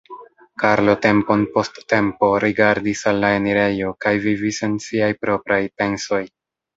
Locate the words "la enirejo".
3.25-3.91